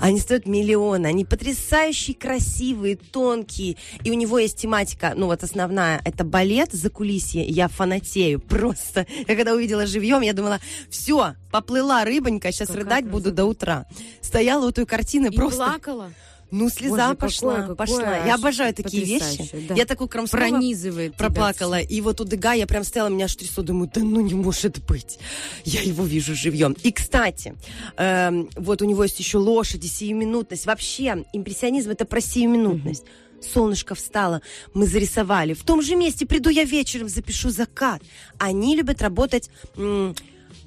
они 0.00 0.18
стоят 0.18 0.46
миллионы. 0.46 1.06
Они 1.06 1.24
потрясающие, 1.24 2.14
красивые, 2.16 2.96
тонкие. 2.96 3.76
И 4.02 4.10
у 4.10 4.14
него 4.14 4.38
есть 4.38 4.56
тематика, 4.58 5.12
ну 5.16 5.26
вот 5.26 5.42
основная, 5.42 6.00
это 6.04 6.24
балет 6.24 6.72
за 6.72 6.90
кулисье. 6.90 7.44
Я 7.44 7.68
фанатею 7.68 8.40
просто. 8.40 9.06
Я 9.26 9.36
когда 9.36 9.52
увидела 9.54 9.86
живьем, 9.86 10.20
я 10.20 10.32
думала, 10.32 10.60
все, 10.90 11.34
поплыла 11.50 12.04
рыбонька, 12.04 12.52
сейчас 12.52 12.68
Какая 12.68 12.82
рыдать 12.84 13.04
буду 13.04 13.24
красота. 13.24 13.36
до 13.36 13.44
утра. 13.46 13.86
Стояла 14.20 14.66
у 14.66 14.72
той 14.72 14.86
картины 14.86 15.28
И 15.28 15.36
просто... 15.36 15.56
плакала. 15.64 16.10
Ну, 16.50 16.68
слеза 16.68 16.90
Боже, 16.90 17.02
какое- 17.02 17.16
пошла, 17.16 17.60
какое 17.60 17.74
пошла. 17.74 18.16
аж 18.18 18.26
Я 18.26 18.34
обожаю 18.34 18.74
такие 18.74 19.04
вещи. 19.04 19.50
да. 19.68 19.74
Я 19.74 19.84
такую 19.86 20.08
Крамского 20.08 20.40
Пронизывает 20.40 21.12
тебя 21.12 21.18
проплакала. 21.26 21.80
И 21.80 22.00
вот 22.00 22.20
у 22.20 22.24
Дега 22.24 22.52
я 22.52 22.66
прям 22.66 22.84
стояла, 22.84 23.08
меня 23.08 23.24
аж 23.24 23.34
трясло. 23.34 23.62
Думаю, 23.62 23.90
да 23.92 24.00
ну 24.02 24.20
не 24.20 24.34
может 24.34 24.84
быть. 24.84 25.18
Я 25.64 25.82
его 25.82 26.04
вижу 26.04 26.34
живьем. 26.34 26.76
И, 26.82 26.92
кстати, 26.92 27.54
эм, 27.96 28.48
вот 28.56 28.82
у 28.82 28.84
него 28.84 29.02
есть 29.02 29.18
еще 29.18 29.38
лошади, 29.38 29.86
сиюминутность. 29.86 30.66
Вообще, 30.66 31.24
импрессионизм 31.32 31.90
это 31.90 32.04
про 32.04 32.20
сиюминутность. 32.20 33.04
Солнышко 33.40 33.94
встало, 33.94 34.40
мы 34.72 34.86
зарисовали. 34.86 35.52
В 35.54 35.64
том 35.64 35.82
же 35.82 35.96
месте 35.96 36.24
приду 36.24 36.48
я 36.50 36.64
вечером, 36.64 37.08
запишу 37.08 37.50
закат. 37.50 38.02
Они 38.38 38.76
любят 38.76 39.02
работать... 39.02 39.50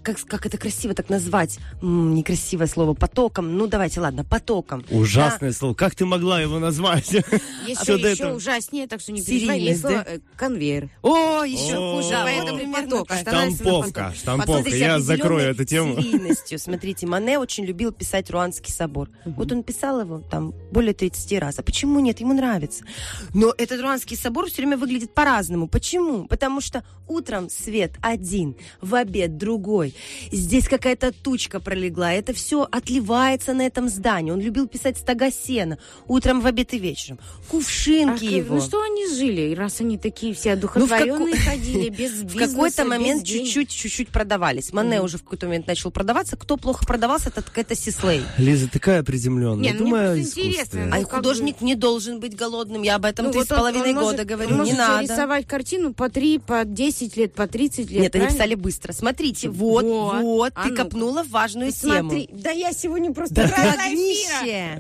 как, 0.08 0.18
как 0.26 0.46
это 0.46 0.58
красиво 0.58 0.94
так 0.94 1.10
назвать? 1.10 1.60
М, 1.82 2.16
некрасивое 2.16 2.68
слово. 2.68 2.94
Потоком. 2.94 3.58
Ну, 3.58 3.68
давайте, 3.68 4.00
ладно, 4.00 4.24
потоком. 4.24 4.86
Ужасное 4.90 5.52
слово. 5.52 5.74
Как 5.74 5.96
ты 5.96 6.06
могла 6.06 6.40
его 6.40 6.60
назвать? 6.60 7.12
Еще, 7.12 7.98
до 7.98 8.10
еще 8.10 8.24
этого. 8.24 8.36
ужаснее, 8.38 8.88
так 8.88 9.02
что 9.02 9.12
не 9.12 9.22
переживай. 9.22 9.58
Серийность, 9.60 9.68
Есть 9.70 9.82
слово 9.82 10.06
э, 10.08 10.20
конвейер. 10.38 10.90
О, 11.02 11.44
еще 11.44 11.76
О. 11.76 11.96
хуже. 11.96 12.12
Да, 12.12 12.24
поэтому 12.24 12.74
поток, 12.74 13.10
на 13.10 13.18
Штамповка, 13.18 14.14
штамповка. 14.16 14.70
Я 14.70 15.00
закрою 15.00 15.50
эту 15.50 15.66
тему. 15.66 16.02
серийностью. 16.02 16.58
Смотрите, 16.58 17.06
Мане 17.06 17.38
очень 17.38 17.66
любил 17.66 17.92
писать 17.92 18.30
Руанский 18.30 18.72
собор. 18.72 19.10
Вот 19.26 19.52
он 19.52 19.64
писал 19.64 20.00
его 20.00 20.20
там 20.20 20.54
более 20.72 20.94
30 20.94 21.40
раз. 21.40 21.60
А 21.60 21.64
почему 21.64 22.00
нет? 22.00 22.22
Ему 22.22 22.34
нравится. 22.34 22.86
Но 23.34 23.54
этот 23.58 23.82
Руанский 23.82 24.16
собор 24.16 24.48
все 24.48 24.58
время 24.62 24.78
выглядит 24.78 25.14
по-разному. 25.14 25.68
Почему? 25.68 26.28
Потому 26.28 26.62
что 26.62 26.86
утром 27.10 27.50
свет 27.50 27.94
один, 28.02 28.56
в 28.82 28.96
обед 28.96 29.38
другой. 29.38 29.94
Здесь 30.32 30.68
какая-то 30.68 31.12
тучка 31.12 31.60
пролегла. 31.60 32.13
Это 32.13 32.34
все 32.34 32.68
отливается 32.72 33.54
на 33.54 33.63
этом 33.66 33.89
здании. 33.89 34.32
Он 34.32 34.39
любил 34.39 34.68
писать 34.68 34.98
стога 34.98 35.32
сена. 35.32 35.77
Утром, 36.08 36.42
в 36.42 36.46
обед 36.48 36.74
и 36.74 36.80
вечером. 36.80 37.20
Кувшинки 37.50 38.25
А, 38.25 38.30
его. 38.38 38.56
Ну 38.56 38.62
что 38.62 38.82
они 38.82 39.08
жили, 39.08 39.56
раз 39.56 39.82
они 39.82 39.98
такие 39.98 40.34
все 40.34 40.54
одухотворенные 40.54 41.36
ходили, 41.38 41.89
без 41.89 42.12
В 42.12 42.24
бизнеса, 42.25 42.50
какой-то 42.54 42.84
без 42.84 42.89
момент 42.89 43.24
чуть-чуть, 43.25 43.70
чуть-чуть 43.70 44.10
продавались. 44.10 44.74
Мане 44.74 45.01
уже 45.01 45.18
в 45.18 45.24
какой-то 45.24 45.48
момент 45.48 45.68
начал 45.68 45.92
продаваться. 45.92 46.36
Кто 46.38 46.58
плохо 46.58 46.86
продавался, 46.86 47.30
это, 47.30 47.44
это 47.56 47.75
Сислей. 47.75 48.22
Лиза 48.38 48.68
такая 48.70 49.04
приземленная. 49.04 49.63
Не, 49.63 49.74
ну, 49.74 49.86
Думаю 49.86 50.20
интересно, 50.20 50.86
ну, 50.86 50.96
А 50.96 51.00
как 51.00 51.12
художник 51.16 51.62
не 51.62 51.75
должен 51.75 52.20
быть 52.20 52.36
голодным. 52.36 52.84
Я 52.84 52.96
об 52.96 53.06
этом 53.06 53.25
Ну, 53.27 53.32
три 53.32 53.39
вот 53.39 53.48
с 53.48 53.51
он- 53.51 53.58
половиной 53.58 53.89
он 53.89 53.96
может- 53.96 54.12
года 54.12 54.25
говорю. 54.25 54.50
он 54.50 54.63
Не 54.63 54.72
может 54.74 54.77
надо. 54.77 55.04
рисовать 55.04 55.48
картину 55.48 55.94
по 55.94 56.10
3, 56.10 56.39
по 56.39 56.63
10 56.66 57.16
лет, 57.18 57.34
по 57.34 57.48
30 57.48 57.89
лет. 57.89 58.01
Нет, 58.01 58.16
они 58.16 58.27
писали 58.27 58.56
быстро. 58.56 58.94
Смотрите, 58.94 59.50
вот, 59.50 59.84
Вот. 59.88 60.22
вот, 60.22 60.53
А 60.56 60.63
ты 60.63 60.70
ну-ка. 60.70 60.84
копнула 60.84 61.24
важную 61.24 61.72
тему. 61.72 62.10
Смотри, 62.10 62.29
да 62.32 62.51
я 62.51 62.72
сегодня 62.74 63.13
просто 63.13 63.36
Да 63.36 63.48
как. 63.50 63.75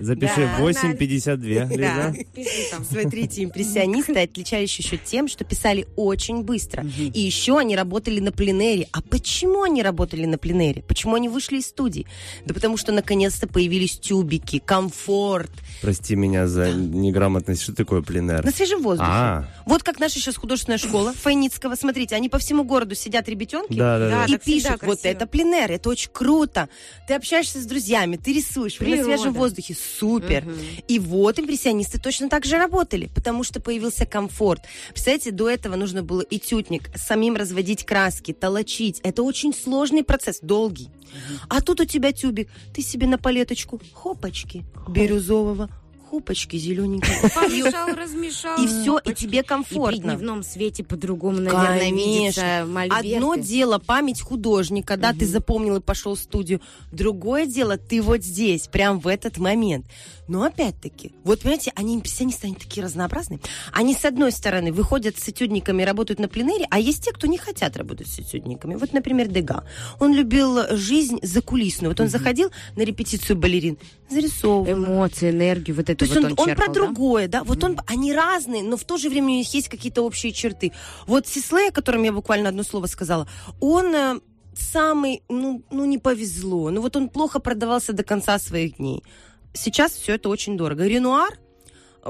Запиши 0.01 0.49
Да, 0.57 0.59
8.52, 0.59 1.67
Да, 1.77 2.09
Лиза. 2.11 2.25
пиши 2.33 2.69
там. 2.71 2.85
Смотрите, 2.85 3.43
импрессионисты 3.43 4.19
отличались 4.19 4.77
еще 4.77 4.97
тем, 4.97 5.27
что 5.27 5.43
писали 5.45 5.87
очень 5.95 6.43
быстро. 6.43 6.85
И 6.97 7.19
еще 7.19 7.57
они 7.57 7.75
работали 7.75 8.19
на 8.19 8.31
пленэре. 8.31 8.87
А 8.91 9.01
почему 9.01 9.63
они 9.63 9.81
работали 9.83 10.25
на 10.25 10.37
пленэре? 10.37 10.83
Почему 10.83 11.15
они 11.15 11.29
вышли 11.29 11.57
из 11.57 11.67
студии? 11.67 12.05
Да 12.45 12.53
потому 12.53 12.77
что 12.77 12.91
наконец-то 12.91 13.47
появились 13.47 13.97
тюбики, 13.97 14.59
комфорт, 14.59 15.51
Прости 15.81 16.15
меня 16.15 16.47
за 16.47 16.71
неграмотность. 16.71 17.61
Что 17.61 17.73
такое 17.75 18.01
пленэр? 18.01 18.43
на 18.43 18.51
свежем 18.51 18.81
воздухе. 18.81 19.09
А. 19.11 19.45
Вот 19.65 19.83
как 19.83 19.99
наша 19.99 20.15
сейчас 20.19 20.35
художественная 20.35 20.77
школа 20.77 21.13
Файницкого. 21.13 21.75
Смотрите, 21.75 22.15
они 22.15 22.29
по 22.29 22.39
всему 22.39 22.63
городу 22.63 22.95
сидят, 22.95 23.27
ребятенки, 23.29 23.77
Да, 23.77 23.99
да, 23.99 24.09
да. 24.09 24.25
Да, 24.27 24.33
и 24.33 24.37
пишут, 24.37 24.81
вот 24.81 24.96
красиво. 25.01 25.17
это 25.17 25.27
пленэр, 25.27 25.71
это 25.71 25.89
очень 25.89 26.09
круто. 26.11 26.69
Ты 27.07 27.13
общаешься 27.13 27.61
с 27.61 27.65
друзьями, 27.65 28.17
ты 28.17 28.33
рисуешь, 28.33 28.79
вы 28.79 28.87
на 28.87 28.91
Природа. 28.93 29.17
свежем 29.17 29.33
воздухе, 29.33 29.75
супер. 29.75 30.45
И 30.87 30.99
вот 30.99 31.39
импрессионисты 31.39 31.99
точно 31.99 32.29
так 32.29 32.45
же 32.45 32.57
работали, 32.57 33.09
потому 33.13 33.43
что 33.43 33.59
появился 33.59 34.05
комфорт. 34.05 34.61
Представляете, 34.89 35.31
до 35.31 35.49
этого 35.49 35.75
нужно 35.75 36.03
было 36.03 36.23
этюдник, 36.29 36.89
самим 36.95 37.35
разводить 37.35 37.85
краски, 37.85 38.33
толочить. 38.33 38.99
Это 39.03 39.23
очень 39.23 39.53
сложный 39.53 40.03
процесс, 40.03 40.39
долгий. 40.41 40.89
А 41.49 41.61
тут 41.61 41.79
у 41.79 41.85
тебя 41.85 42.11
тюбик, 42.11 42.49
ты 42.73 42.81
себе 42.81 43.07
на 43.07 43.17
палеточку, 43.17 43.81
хопочки, 43.93 44.65
бирюзового, 44.87 45.69
хопочки 46.09 46.57
зелененькие. 46.57 47.29
Помешал, 47.35 47.87
размешал. 47.95 48.63
И 48.63 48.67
все, 48.67 48.99
и 48.99 49.13
тебе 49.13 49.39
И 49.39 49.41
при 49.41 49.47
комфортно. 49.47 50.15
дневном 50.15 50.43
свете 50.43 50.83
по-другому, 50.83 51.39
наверное, 51.39 51.91
видится 51.91 52.65
мольберты. 52.67 53.15
Одно 53.15 53.35
дело 53.35 53.79
память 53.79 54.21
художника, 54.21 54.97
да, 54.97 55.13
ты 55.13 55.25
запомнил 55.25 55.77
и 55.77 55.81
пошел 55.81 56.15
в 56.15 56.19
студию. 56.19 56.61
Другое 56.91 57.45
дело, 57.45 57.77
ты 57.77 58.01
вот 58.01 58.23
здесь, 58.23 58.67
прям 58.67 58.99
в 58.99 59.07
этот 59.07 59.37
момент. 59.37 59.85
Но 60.27 60.43
опять-таки, 60.43 61.13
вот 61.23 61.41
понимаете, 61.41 61.71
они 61.75 61.95
импрессионисты, 61.95 62.47
они 62.47 62.55
такие 62.55 62.83
разнообразные. 62.83 63.39
Они, 63.71 63.93
с 63.93 64.03
одной 64.03 64.31
стороны, 64.31 64.73
выходят 64.73 65.17
с 65.17 65.29
этюдниками, 65.29 65.83
работают 65.83 66.19
на 66.19 66.27
пленэре, 66.27 66.67
а 66.69 66.79
есть 66.79 67.05
те, 67.05 67.13
кто 67.13 67.27
не 67.27 67.37
хотят 67.37 67.77
работать 67.77 68.07
с 68.07 68.19
этюдниками. 68.19 68.75
Вот, 68.75 68.93
например, 68.93 69.27
Дега. 69.27 69.63
Он 69.99 70.13
любил 70.13 70.75
жизнь 70.75 71.19
закулисную. 71.21 71.91
Вот 71.91 71.99
он 71.99 72.09
заходил 72.09 72.51
на 72.75 72.81
репетицию 72.81 73.37
балерин, 73.37 73.77
зарисовывал. 74.09 74.71
Эмоции, 74.71 75.29
энергию, 75.29 75.75
вот 75.75 75.89
это 75.89 75.95
То 75.95 76.05
есть 76.05 76.15
вот 76.15 76.25
он, 76.25 76.31
он, 76.31 76.39
он 76.39 76.47
черпал, 76.47 76.65
про 76.65 76.73
да? 76.73 76.79
другое, 76.79 77.27
да? 77.27 77.43
Вот 77.43 77.63
он, 77.63 77.79
они 77.87 78.13
разные, 78.13 78.63
но 78.63 78.77
в 78.77 78.83
то 78.83 78.97
же 78.97 79.09
время 79.09 79.27
у 79.27 79.37
них 79.37 79.53
есть 79.53 79.69
какие-то 79.69 80.01
общие 80.03 80.31
черты. 80.31 80.71
Вот 81.05 81.27
Сислей, 81.27 81.69
о 81.69 81.71
котором 81.71 82.03
я 82.03 82.11
буквально 82.11 82.49
одно 82.49 82.63
слово 82.63 82.87
сказала, 82.87 83.27
он 83.59 83.93
э, 83.93 84.19
самый, 84.53 85.23
ну, 85.29 85.63
ну, 85.71 85.85
не 85.85 85.97
повезло. 85.97 86.69
Ну, 86.69 86.81
вот 86.81 86.95
он 86.95 87.09
плохо 87.09 87.39
продавался 87.39 87.93
до 87.93 88.03
конца 88.03 88.39
своих 88.39 88.77
дней. 88.77 89.03
Сейчас 89.53 89.93
все 89.93 90.15
это 90.15 90.29
очень 90.29 90.57
дорого. 90.57 90.85
Ренуар, 90.85 91.39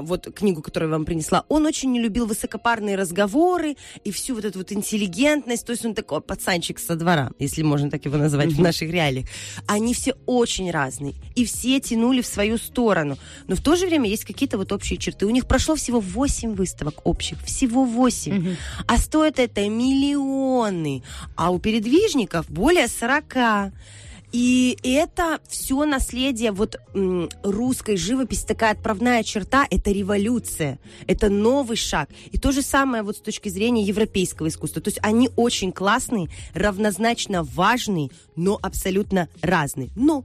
вот 0.00 0.28
книгу, 0.34 0.62
которую 0.62 0.90
я 0.90 0.96
вам 0.96 1.04
принесла, 1.04 1.44
он 1.48 1.66
очень 1.66 1.92
не 1.92 2.00
любил 2.00 2.26
высокопарные 2.26 2.96
разговоры 2.96 3.76
и 4.04 4.10
всю 4.10 4.34
вот 4.34 4.44
эту 4.44 4.58
вот 4.58 4.72
интеллигентность, 4.72 5.66
то 5.66 5.72
есть 5.72 5.84
он 5.84 5.94
такой 5.94 6.20
пацанчик 6.20 6.78
со 6.78 6.96
двора, 6.96 7.30
если 7.38 7.62
можно 7.62 7.90
так 7.90 8.04
его 8.04 8.16
назвать 8.16 8.52
в 8.52 8.60
наших 8.60 8.90
реалиях. 8.90 9.26
Они 9.66 9.94
все 9.94 10.14
очень 10.26 10.70
разные, 10.70 11.14
и 11.34 11.44
все 11.44 11.80
тянули 11.80 12.20
в 12.20 12.26
свою 12.26 12.58
сторону, 12.58 13.18
но 13.46 13.56
в 13.56 13.62
то 13.62 13.76
же 13.76 13.86
время 13.86 14.08
есть 14.08 14.24
какие-то 14.24 14.58
вот 14.58 14.72
общие 14.72 14.98
черты. 14.98 15.26
У 15.26 15.30
них 15.30 15.46
прошло 15.46 15.74
всего 15.74 16.00
8 16.00 16.54
выставок 16.54 17.06
общих, 17.06 17.40
всего 17.42 17.84
8, 17.84 18.56
а 18.86 18.98
стоит 18.98 19.38
это 19.38 19.68
миллионы, 19.68 21.02
а 21.36 21.50
у 21.50 21.58
передвижников 21.58 22.50
более 22.50 22.88
40. 22.88 23.72
И 24.32 24.78
это 24.82 25.40
все 25.48 25.84
наследие 25.86 26.52
вот 26.52 26.80
русской 27.42 27.96
живописи, 27.96 28.46
такая 28.46 28.72
отправная 28.72 29.22
черта, 29.22 29.66
это 29.70 29.90
революция, 29.90 30.78
это 31.06 31.30
новый 31.30 31.76
шаг. 31.76 32.10
И 32.30 32.38
то 32.38 32.52
же 32.52 32.62
самое 32.62 33.02
вот 33.02 33.16
с 33.16 33.20
точки 33.20 33.48
зрения 33.48 33.82
европейского 33.82 34.48
искусства. 34.48 34.82
То 34.82 34.88
есть 34.88 34.98
они 35.02 35.30
очень 35.36 35.72
классные, 35.72 36.28
равнозначно 36.54 37.42
важные, 37.42 38.10
но 38.36 38.58
абсолютно 38.60 39.28
разные. 39.40 39.90
Но 39.96 40.24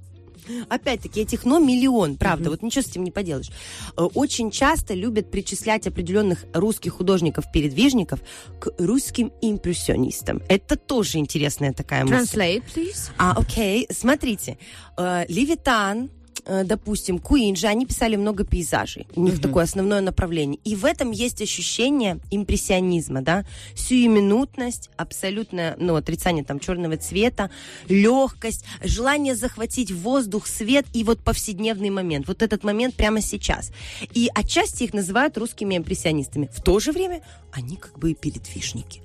Опять-таки, 0.70 1.22
этих 1.22 1.46
но 1.46 1.60
миллион, 1.60 2.18
правда, 2.18 2.50
вот 2.50 2.62
ничего 2.62 2.84
с 2.84 2.88
этим 2.88 3.04
не 3.04 3.12
поделаешь. 3.12 3.50
Э, 3.98 4.02
Очень 4.14 4.52
часто 4.52 4.94
любят 4.94 5.32
причислять 5.32 5.88
определенных 5.88 6.46
русских 6.54 6.94
художников-передвижников 6.94 8.20
к 8.60 8.72
русским 8.80 9.32
импрессионистам. 9.42 10.42
Это 10.50 10.76
тоже 10.76 11.18
интересная 11.18 11.74
такая 11.74 12.06
мысль. 12.06 12.38
Translate, 12.40 12.64
please. 12.76 13.12
А, 13.18 13.34
окей, 13.38 13.88
смотрите. 13.92 14.58
Э, 14.98 15.26
Левитан, 15.28 16.10
допустим, 16.46 17.20
Куинджи, 17.20 17.68
они 17.68 17.86
писали 17.86 18.16
много 18.16 18.44
пейзажей. 18.44 19.08
У 19.16 19.22
них 19.22 19.42
такое 19.42 19.64
основное 19.64 20.02
направление. 20.02 20.60
И 20.64 20.76
в 20.76 20.86
этом 20.86 21.12
есть 21.12 21.42
ощущение 21.42 22.20
импрессионизма, 22.32 23.22
да? 23.22 23.46
Сиюминутность, 23.76 24.90
абсолютное, 24.98 25.76
ну, 25.80 25.96
отрицание 25.96 26.44
там 26.44 26.60
черного 26.60 26.98
цвета, 26.98 27.50
легкость, 27.88 28.66
желание 28.84 29.36
захватить 29.36 29.92
воздух, 29.92 30.48
свет 30.48 30.86
и 30.94 31.04
вот 31.04 31.20
повседневный 31.20 31.90
момент. 31.90 32.28
Вот 32.28 32.42
этот 32.42 32.64
момент 32.64 32.96
прямо 32.96 33.22
сейчас. 33.22 33.72
И 34.14 34.30
отчасти 34.34 34.84
их 34.84 34.94
называют 34.94 35.38
русскими 35.38 35.78
импрессионистами. 35.78 36.50
В 36.54 36.62
то 36.62 36.80
же 36.80 36.92
время 36.92 37.22
они 37.52 37.78
как 37.78 37.98
бы 38.00 38.12
и 38.12 38.16
передвижники. 38.16 39.02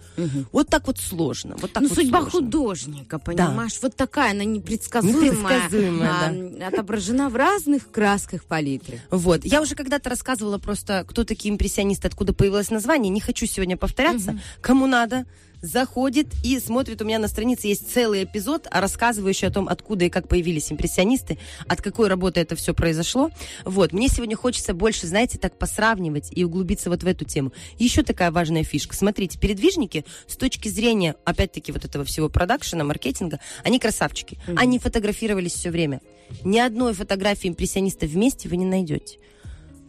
Вот 0.52 0.68
так 0.68 0.87
вот 0.87 0.99
сложно. 0.99 1.57
Вот 1.61 1.73
так 1.73 1.83
ну, 1.83 1.88
вот 1.88 1.99
судьба 1.99 2.21
сложно. 2.23 2.40
художника, 2.40 3.18
понимаешь? 3.18 3.78
Вот 3.83 3.95
такая, 3.95 4.33
она 4.33 4.45
непредсказуемая. 4.45 5.30
Непредсказуемая, 5.30 6.11
а, 6.11 6.68
Отображена 6.68 7.27
в 7.28 7.37
разных 7.37 7.90
красках 7.90 8.44
палитры. 8.44 9.00
Вот. 9.11 9.44
Я 9.44 9.61
уже 9.62 9.75
когда-то 9.75 10.11
рассказывала 10.11 10.58
просто, 10.58 11.04
кто 11.08 11.25
такие 11.25 11.52
импрессионисты, 11.52 12.08
откуда 12.08 12.32
появилось 12.32 12.70
название. 12.70 13.11
Не 13.11 13.20
хочу 13.20 13.47
сегодня 13.47 13.76
повторяться. 13.76 14.38
Кому 14.61 14.87
надо, 14.87 15.26
заходит 15.62 16.29
и 16.45 16.59
смотрит. 16.61 17.03
У 17.03 17.05
меня 17.05 17.19
на 17.19 17.29
странице 17.29 17.67
есть 17.67 17.93
целый 17.93 18.25
эпизод, 18.25 18.67
рассказывающий 18.71 19.49
о 19.49 19.50
том, 19.50 19.69
откуда 19.69 20.05
и 20.05 20.11
как 20.11 20.29
появились 20.29 20.71
импрессионисты, 20.73 21.38
от 21.67 21.83
какой 21.83 22.09
работы 22.09 22.41
это 22.41 22.57
все 22.57 22.75
произошло. 22.75 23.31
Вот. 23.65 23.93
Мне 23.93 24.09
сегодня 24.09 24.37
хочется 24.37 24.75
больше, 24.75 25.07
знаете, 25.07 25.38
так 25.38 25.59
посравнивать 25.59 26.31
и 26.31 26.45
углубиться 26.45 26.91
вот 26.91 27.03
в 27.03 27.07
эту 27.07 27.25
тему. 27.25 27.53
Еще 27.79 28.03
такая 28.03 28.31
важная 28.31 28.65
фишка. 28.65 28.95
Смотрите, 28.95 29.38
передвижники 29.38 30.05
с 30.27 30.37
точки 30.37 30.69
зрения, 30.69 31.17
опять-таки, 31.25 31.73
вот 31.73 31.85
этого 31.85 32.05
всего 32.05 32.29
продакшена, 32.29 32.85
маркетинга, 32.85 33.41
они 33.65 33.79
красавчики. 33.79 34.38
Они 34.57 34.79
фотографировались 34.79 35.53
все 35.53 35.71
время. 35.71 36.00
Ни 36.45 36.59
одной 36.59 36.93
фотографии 36.93 37.49
импрессиониста 37.49 38.07
вместе 38.07 38.49
вы 38.49 38.57
не 38.57 38.65
найдете. 38.65 39.19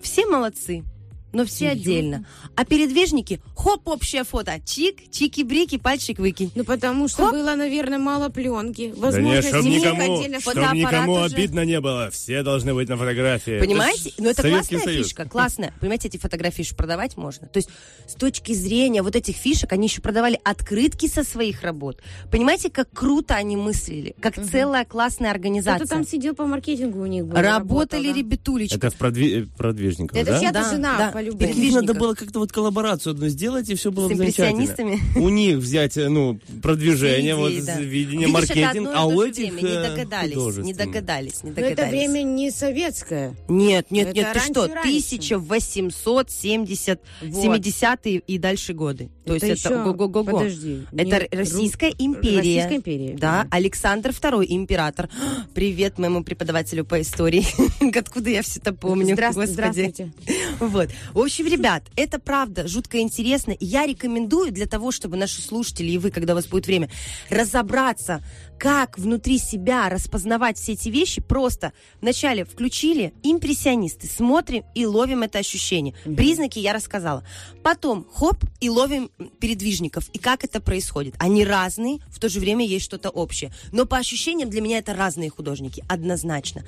Все 0.02 0.26
молодцы, 0.26 0.84
но 1.34 1.46
все 1.46 1.70
отдельно. 1.70 2.26
А 2.56 2.66
передвижники, 2.66 3.42
хоп, 3.56 3.88
общее 3.88 4.24
фото, 4.24 4.60
чик, 4.66 5.10
чики-брики, 5.12 5.78
пальчик 5.78 6.20
выкинь. 6.20 6.52
Ну, 6.56 6.64
потому 6.64 7.08
что 7.08 7.24
Хоп. 7.26 7.34
было, 7.34 7.56
наверное, 7.56 8.00
мало 8.00 8.30
пленки. 8.30 8.94
Да 8.96 9.02
Возможно, 9.08 9.28
нет, 9.36 9.46
чтоб 9.46 9.62
снимок 9.62 9.94
никому, 9.94 10.20
отдельно 10.20 10.74
никому 10.74 11.14
уже. 11.14 11.36
обидно 11.36 11.66
не 11.66 11.80
было. 11.82 12.10
Все 12.12 12.44
должны 12.44 12.74
быть 12.74 12.90
на 12.90 12.98
фотографии. 12.98 13.60
Понимаете? 13.60 14.10
Это 14.10 14.18
ж 14.22 14.24
Ну, 14.24 14.30
это 14.30 14.42
Советский 14.42 14.76
классная 14.76 14.94
Союз. 14.94 15.08
фишка, 15.08 15.26
классная. 15.26 15.74
Понимаете, 15.80 16.08
эти 16.08 16.18
фотографии 16.18 16.62
еще 16.62 16.76
продавать 16.76 17.18
можно. 17.18 17.48
То 17.48 17.58
есть, 17.58 17.70
с 18.08 18.14
точки 18.16 18.54
зрения 18.54 19.02
вот 19.02 19.16
этих 19.16 19.36
фишек, 19.36 19.72
они 19.74 19.88
еще 19.88 20.02
продавали 20.02 20.40
открытки 20.44 21.08
со 21.08 21.24
своих 21.24 21.62
работ. 21.64 22.02
Понимаете, 22.32 22.70
как 22.70 22.90
круто 22.92 23.36
они 23.36 23.56
мыслили, 23.56 24.16
как 24.20 24.36
целая 24.36 24.86
классная 24.86 25.32
организация. 25.32 25.86
Кто-то 25.86 25.90
там 26.02 26.08
сидел 26.08 26.36
по 26.36 26.46
маркетингу 26.46 27.02
у 27.02 27.06
них 27.06 27.26
был. 27.26 27.36
Работали 27.36 27.50
работал, 27.60 28.04
да. 28.04 28.14
ребятулечка. 28.20 28.78
Это 28.78 28.90
в 28.90 28.98
продви- 28.98 29.48
продвижниках, 29.58 30.18
Это 30.18 30.32
да? 30.32 30.40
чья-то 30.40 30.62
Да, 30.62 30.72
жена, 30.72 30.98
да. 30.98 31.12
По-любому. 31.20 31.48
Так 31.54 31.58
их 31.58 31.74
надо 31.74 31.94
было 31.94 32.14
как-то 32.14 32.40
вот 32.40 32.52
коллаборацию 32.52 33.12
одну 33.12 33.28
сделать, 33.28 33.70
и 33.70 33.76
все 33.76 33.92
было 33.92 34.08
С 34.08 34.12
бы 34.12 34.16
замечательно. 34.18 34.98
У 35.16 35.30
них 35.30 35.58
взять, 35.58 35.98
э, 35.98 36.10
ну, 36.10 36.40
продвижение, 36.62 37.36
вот, 37.36 37.52
да. 37.66 37.80
видение, 37.80 38.28
Видишь, 38.28 38.34
маркетинг, 38.34 38.90
а 38.94 39.06
у 39.06 39.22
этих 39.22 39.54
время. 39.54 39.70
Не 39.70 39.76
э, 39.76 39.90
догадались, 39.90 40.58
не 40.58 40.74
догадались, 40.74 41.44
не 41.44 41.50
Но 41.50 41.56
догадались. 41.56 41.80
это 41.80 41.90
время 41.90 42.22
не 42.24 42.52
советское. 42.52 43.36
Нет, 43.48 43.92
нет, 43.92 44.10
Это 44.10 44.18
нет, 44.20 44.34
ты 44.34 44.40
что, 44.40 44.62
раньше-раньше. 44.68 44.90
1870, 44.90 47.00
Вот. 47.22 47.46
70-е 47.46 48.20
и 48.26 48.38
дальше 48.38 48.74
годы. 48.74 49.10
То 49.26 49.36
Это 49.36 49.48
есть 49.48 49.66
это 49.66 49.84
го-го-го-го. 49.84 50.24
подожди, 50.24 50.84
Это 50.92 51.28
не- 51.32 51.38
Российская 51.38 51.94
империя. 51.98 52.38
Российская 52.38 52.76
империя, 52.78 53.14
Да, 53.18 53.44
да. 53.44 53.48
Александр 53.52 54.10
II, 54.12 54.46
император. 54.48 55.10
Привет 55.54 56.00
моему 56.00 56.24
преподавателю 56.24 56.86
по 56.86 57.00
истории. 57.02 57.46
Откуда 57.98 58.30
я 58.30 58.42
все 58.42 58.60
это 58.60 58.74
помню, 58.74 59.14
Здравствуйте, 59.14 59.52
господи. 59.54 59.80
здравствуйте. 59.80 60.14
Вот. 60.60 60.90
В 61.14 61.20
общем, 61.20 61.48
ребят, 61.48 61.84
это 61.96 62.20
правда 62.20 62.68
жутко 62.68 63.00
интересно. 63.00 63.52
И 63.52 63.66
я 63.66 63.86
рекомендую 63.86 64.52
для 64.52 64.66
того, 64.68 64.92
чтобы 64.92 65.18
наши 65.18 65.42
слушатели 65.42 65.92
и 65.92 65.98
вы, 65.98 66.12
когда 66.12 66.34
у 66.34 66.36
вас 66.36 66.48
будет 66.48 66.68
время, 66.68 66.90
разобраться, 67.30 68.24
как 68.60 69.00
внутри 69.00 69.38
себя 69.38 69.88
распознавать 69.90 70.58
все 70.58 70.74
эти 70.74 70.90
вещи, 70.90 71.22
просто 71.22 71.72
вначале 72.02 72.44
включили 72.44 73.14
импрессионисты, 73.24 74.08
смотрим 74.08 74.66
и 74.76 74.86
ловим 74.86 75.24
это 75.24 75.40
ощущение. 75.40 75.96
Признаки 76.04 76.60
я 76.60 76.74
рассказала. 76.74 77.24
Потом 77.64 78.06
хоп 78.14 78.44
и 78.60 78.70
ловим 78.70 79.10
передвижников. 79.40 80.10
И 80.10 80.20
как 80.20 80.44
это 80.44 80.60
происходит. 80.60 81.16
Они 81.20 81.46
разные, 81.46 82.00
в 82.10 82.20
то 82.20 82.28
же 82.28 82.42
время 82.42 82.66
есть 82.66 82.84
что-то 82.84 83.10
общее. 83.10 83.52
Но 83.72 83.86
по 83.86 83.98
ощущениям 83.98 84.50
для 84.50 84.62
меня 84.62 84.80
это 84.80 84.94
разные 84.94 85.30
художники, 85.30 85.84
однозначно. 85.88 86.66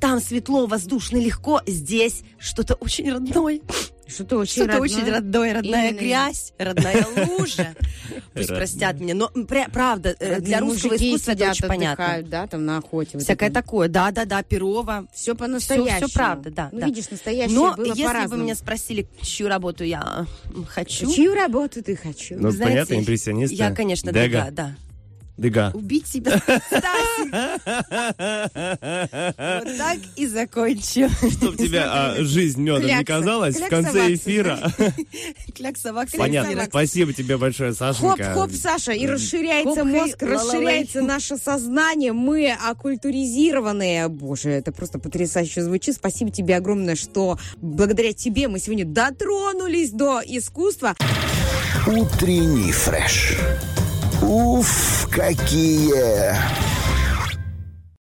Там 0.00 0.20
светло, 0.20 0.66
воздушно, 0.66 1.16
легко. 1.16 1.60
Здесь 1.66 2.22
что-то 2.38 2.74
очень 2.74 3.10
родное. 3.10 3.60
Что-то 4.12 4.38
очень 4.38 4.52
Что-то 4.52 4.72
родное. 4.78 4.82
очень 4.88 5.10
родное, 5.10 5.54
родная 5.54 5.88
Именно. 5.90 6.00
грязь, 6.00 6.52
родная 6.58 7.06
лужа. 7.38 7.74
Пусть 8.34 8.48
простят 8.48 9.00
меня. 9.00 9.14
Но 9.14 9.28
пр- 9.28 9.70
правда, 9.72 10.14
э, 10.18 10.40
для 10.40 10.60
русского 10.60 10.96
искусства 10.96 11.32
это 11.32 11.50
очень 11.50 11.68
понятно. 11.68 12.22
да, 12.24 12.46
там 12.46 12.64
на 12.64 12.78
охоте. 12.78 13.18
Всякое 13.18 13.50
такое. 13.50 13.88
Да, 13.88 14.10
да, 14.10 14.24
да, 14.24 14.42
Перова. 14.42 15.06
Все 15.14 15.34
по-настоящему. 15.34 15.96
Все, 15.98 16.06
все 16.06 16.14
правда, 16.14 16.50
да. 16.50 16.68
Ну, 16.72 16.86
видишь, 16.86 17.10
настоящее 17.10 17.56
Но 17.56 17.74
если 17.78 18.26
бы 18.28 18.36
меня 18.36 18.54
спросили, 18.54 19.06
чью 19.22 19.48
работу 19.48 19.84
я 19.84 20.26
хочу, 20.68 21.12
Чью 21.12 21.34
работу 21.34 21.82
ты 21.82 21.96
хочу? 21.96 22.36
Ну, 22.38 22.52
понятно, 22.52 22.94
импрессионисты. 22.94 23.56
я, 23.56 23.70
конечно, 23.74 24.12
да, 24.12 24.50
да. 24.50 24.74
Дега. 25.36 25.70
Убить 25.74 26.06
себя. 26.06 26.40
Вот 29.32 29.76
так 29.76 29.98
и 30.16 30.26
закончу. 30.26 31.08
Чтоб 31.30 31.56
тебя 31.56 31.88
а, 31.90 32.16
жизнь 32.22 32.60
медом 32.60 32.86
не 32.86 33.04
казалась 33.04 33.56
в 33.56 33.68
конце 33.68 34.14
эфира. 34.14 34.58
Кляксовак. 35.54 36.08
Понятно. 36.16 36.66
Спасибо 36.66 37.12
тебе 37.12 37.36
большое, 37.36 37.72
Сашенька. 37.72 38.24
Хоп-хоп, 38.24 38.52
Саша, 38.52 38.92
и 38.92 39.06
расширяется 39.06 39.84
мозг, 39.84 40.22
расширяется 40.22 41.02
наше 41.02 41.36
сознание. 41.36 42.12
Мы 42.12 42.52
оккультуризированные. 42.52 44.08
Боже, 44.08 44.50
это 44.50 44.72
просто 44.72 44.98
потрясающе 44.98 45.62
звучит. 45.62 45.96
Спасибо 45.96 46.30
тебе 46.30 46.56
огромное, 46.56 46.96
что 46.96 47.38
благодаря 47.56 48.12
тебе 48.12 48.48
мы 48.48 48.58
сегодня 48.58 48.84
дотронулись 48.84 49.90
до 49.90 50.20
искусства. 50.24 50.94
Утренний 51.86 52.72
фреш. 52.72 53.36
Уф, 54.22 55.08
какие 55.10 56.36